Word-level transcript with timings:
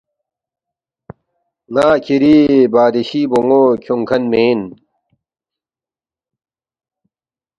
”ن٘ا 1.73 1.87
کِھری 2.05 2.35
بادشی 2.73 3.21
بون٘و 3.31 3.61
کھیونگ 3.83 4.05
کھن 4.09 4.23
مین 4.31 4.59